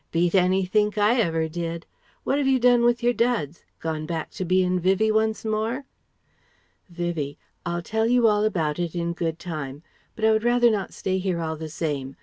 [0.11, 1.85] Beat anythink I ever did.
[2.23, 3.63] What have you done with your duds?
[3.79, 5.85] Gone back to bein' Vivie once more?"
[6.99, 9.83] Vivie: "I'll tell you all about it in good time.
[10.15, 12.15] But I would rather not stay here all the same.